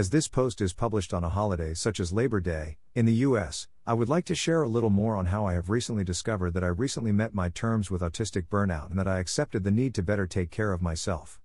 [0.00, 3.68] As this post is published on a holiday such as Labor Day, in the US,
[3.86, 6.64] I would like to share a little more on how I have recently discovered that
[6.64, 10.02] I recently met my terms with autistic burnout and that I accepted the need to
[10.02, 11.38] better take care of myself.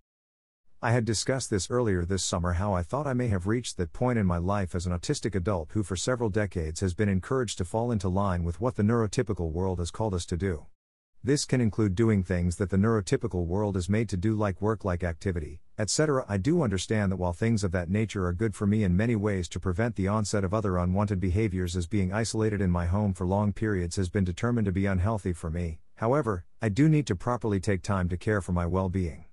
[0.82, 3.92] I had discussed this earlier this summer how I thought I may have reached that
[3.92, 7.58] point in my life as an autistic adult who for several decades has been encouraged
[7.58, 10.68] to fall into line with what the neurotypical world has called us to do.
[11.22, 14.86] This can include doing things that the neurotypical world is made to do, like work
[14.86, 16.26] like activity, etc.
[16.30, 19.16] I do understand that while things of that nature are good for me in many
[19.16, 23.14] ways to prevent the onset of other unwanted behaviors, as being isolated in my home
[23.14, 27.08] for long periods has been determined to be unhealthy for me, however, I do need
[27.08, 29.25] to properly take time to care for my well being.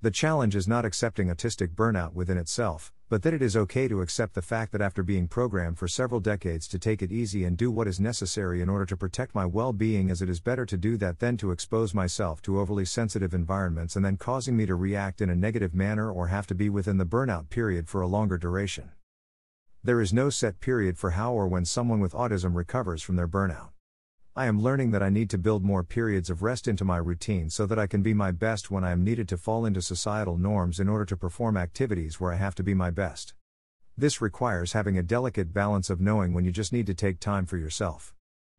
[0.00, 4.00] The challenge is not accepting autistic burnout within itself, but that it is okay to
[4.00, 7.56] accept the fact that after being programmed for several decades to take it easy and
[7.56, 10.64] do what is necessary in order to protect my well being, as it is better
[10.66, 14.66] to do that than to expose myself to overly sensitive environments and then causing me
[14.66, 18.00] to react in a negative manner or have to be within the burnout period for
[18.00, 18.92] a longer duration.
[19.82, 23.26] There is no set period for how or when someone with autism recovers from their
[23.26, 23.70] burnout.
[24.38, 27.50] I am learning that I need to build more periods of rest into my routine
[27.50, 30.38] so that I can be my best when I am needed to fall into societal
[30.38, 33.34] norms in order to perform activities where I have to be my best.
[33.96, 37.46] This requires having a delicate balance of knowing when you just need to take time
[37.46, 38.14] for yourself.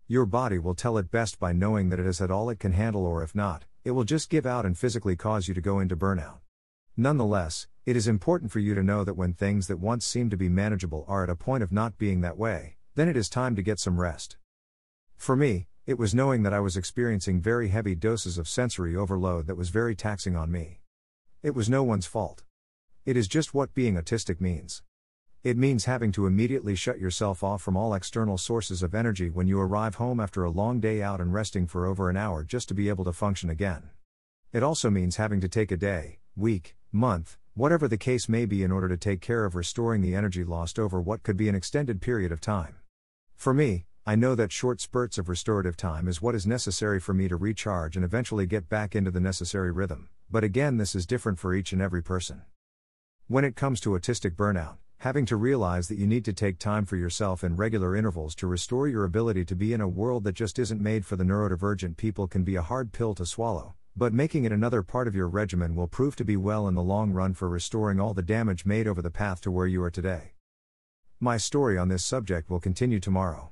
[0.06, 2.74] Your body will tell it best by knowing that it has had all it can
[2.74, 5.80] handle, or if not, it will just give out and physically cause you to go
[5.80, 6.40] into burnout.
[6.98, 10.36] Nonetheless, it is important for you to know that when things that once seemed to
[10.36, 13.56] be manageable are at a point of not being that way, then it is time
[13.56, 14.36] to get some rest.
[15.16, 19.48] For me, it was knowing that I was experiencing very heavy doses of sensory overload
[19.48, 20.80] that was very taxing on me.
[21.42, 22.44] It was no one's fault.
[23.06, 24.84] It is just what being autistic means.
[25.42, 29.48] It means having to immediately shut yourself off from all external sources of energy when
[29.48, 32.68] you arrive home after a long day out and resting for over an hour just
[32.68, 33.90] to be able to function again.
[34.52, 38.64] It also means having to take a day, week, month, whatever the case may be
[38.64, 41.56] in order to take care of restoring the energy lost over what could be an
[41.56, 42.76] extended period of time.
[43.36, 47.14] For me, I know that short spurts of restorative time is what is necessary for
[47.14, 51.06] me to recharge and eventually get back into the necessary rhythm, but again, this is
[51.06, 52.44] different for each and every person.
[53.28, 56.86] When it comes to autistic burnout, having to realize that you need to take time
[56.86, 60.34] for yourself in regular intervals to restore your ability to be in a world that
[60.34, 64.14] just isn't made for the neurodivergent people can be a hard pill to swallow, but
[64.14, 67.12] making it another part of your regimen will prove to be well in the long
[67.12, 70.34] run for restoring all the damage made over the path to where you are today.
[71.20, 73.52] My story on this subject will continue tomorrow.